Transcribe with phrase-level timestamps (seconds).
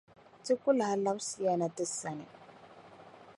[0.43, 2.25] Ti ku lahi labsi ya na ti sani.